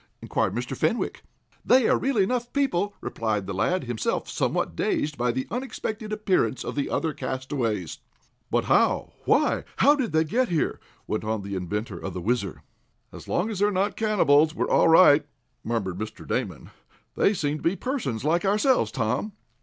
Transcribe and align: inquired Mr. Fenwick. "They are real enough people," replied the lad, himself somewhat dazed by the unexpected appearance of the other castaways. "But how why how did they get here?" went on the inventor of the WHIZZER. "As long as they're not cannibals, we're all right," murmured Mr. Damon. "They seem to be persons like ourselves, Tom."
inquired 0.19 0.55
Mr. 0.55 0.75
Fenwick. 0.75 1.21
"They 1.63 1.87
are 1.87 1.95
real 1.95 2.17
enough 2.17 2.51
people," 2.53 2.95
replied 3.01 3.45
the 3.45 3.53
lad, 3.53 3.83
himself 3.83 4.27
somewhat 4.27 4.75
dazed 4.75 5.15
by 5.15 5.31
the 5.31 5.45
unexpected 5.51 6.11
appearance 6.11 6.63
of 6.63 6.73
the 6.73 6.89
other 6.89 7.13
castaways. 7.13 7.99
"But 8.49 8.63
how 8.65 9.13
why 9.25 9.63
how 9.77 9.93
did 9.93 10.11
they 10.11 10.23
get 10.23 10.49
here?" 10.49 10.79
went 11.05 11.23
on 11.23 11.43
the 11.43 11.53
inventor 11.53 11.99
of 11.99 12.15
the 12.15 12.21
WHIZZER. 12.21 12.63
"As 13.13 13.27
long 13.27 13.51
as 13.51 13.59
they're 13.59 13.69
not 13.69 13.95
cannibals, 13.95 14.55
we're 14.55 14.67
all 14.71 14.87
right," 14.87 15.23
murmured 15.63 15.99
Mr. 15.99 16.27
Damon. 16.27 16.71
"They 17.15 17.35
seem 17.35 17.57
to 17.57 17.63
be 17.69 17.75
persons 17.75 18.23
like 18.23 18.43
ourselves, 18.43 18.91
Tom." 18.91 19.33